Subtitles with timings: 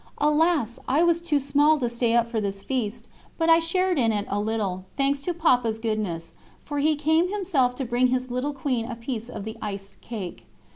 [0.17, 0.79] Alas!
[0.87, 3.07] I was too small to stay up for this feast,
[3.37, 7.75] but I shared in it a little, thanks to Papa's goodness, for he came himself
[7.75, 10.45] to bring his little Queen a piece of the iced cake.